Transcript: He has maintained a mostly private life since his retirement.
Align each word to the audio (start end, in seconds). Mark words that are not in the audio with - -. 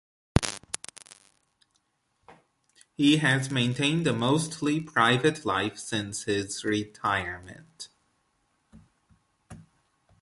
He 2.97 3.17
has 3.17 3.51
maintained 3.51 4.07
a 4.07 4.13
mostly 4.13 4.79
private 4.79 5.45
life 5.45 5.77
since 5.77 6.23
his 6.23 6.63
retirement. 6.65 7.87